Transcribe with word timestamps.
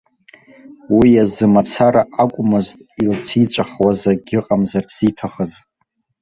Уи 0.97 1.09
азы 1.23 1.45
мацара 1.53 2.01
акәмызт 2.23 2.73
илцәиҵәахуаз 3.03 3.99
акгьы 4.11 4.35
ыҟамзарц 4.39 4.89
зиҭахыз. 4.97 5.51